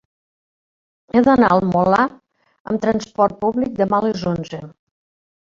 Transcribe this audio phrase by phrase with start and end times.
[1.17, 4.65] He d'anar al Molar amb trasport públic demà a les onze.